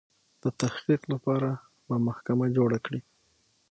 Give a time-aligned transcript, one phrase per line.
[0.43, 1.49] د تحقیق لپاره
[1.87, 3.01] به محکمه جوړه کړي.